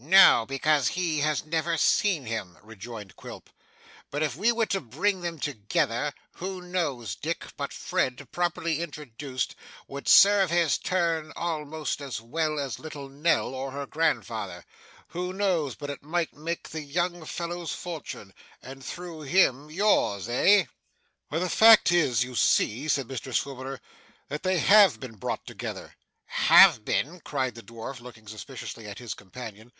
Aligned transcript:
No, 0.00 0.46
because 0.46 0.86
he 0.88 1.18
has 1.20 1.44
never 1.44 1.76
seen 1.76 2.24
him,' 2.24 2.56
rejoined 2.62 3.16
Quilp; 3.16 3.50
'but 4.10 4.22
if 4.22 4.36
we 4.36 4.52
were 4.52 4.64
to 4.66 4.80
bring 4.80 5.20
them 5.22 5.40
together, 5.40 6.14
who 6.34 6.62
knows, 6.62 7.16
Dick, 7.16 7.44
but 7.56 7.72
Fred, 7.72 8.28
properly 8.30 8.80
introduced, 8.80 9.56
would 9.88 10.06
serve 10.08 10.50
his 10.50 10.78
turn 10.78 11.32
almost 11.34 12.00
as 12.00 12.20
well 12.20 12.60
as 12.60 12.78
little 12.78 13.08
Nell 13.08 13.48
or 13.52 13.72
her 13.72 13.86
grandfather 13.86 14.64
who 15.08 15.32
knows 15.32 15.74
but 15.74 15.90
it 15.90 16.02
might 16.02 16.32
make 16.32 16.68
the 16.68 16.80
young 16.82 17.26
fellow's 17.26 17.72
fortune, 17.72 18.32
and, 18.62 18.84
through 18.84 19.22
him, 19.22 19.68
yours, 19.68 20.28
eh?' 20.28 20.66
'Why, 21.28 21.40
the 21.40 21.50
fact 21.50 21.90
is, 21.90 22.22
you 22.22 22.36
see,' 22.36 22.86
said 22.88 23.08
Mr 23.08 23.34
Swiveller, 23.34 23.80
'that 24.28 24.44
they 24.44 24.58
HAVE 24.58 25.00
been 25.00 25.16
brought 25.16 25.44
together.' 25.44 25.96
'Have 26.30 26.84
been!' 26.84 27.18
cried 27.20 27.54
the 27.54 27.62
dwarf, 27.62 28.00
looking 28.00 28.26
suspiciously 28.28 28.86
at 28.86 28.98
his 28.98 29.14
companion. 29.14 29.72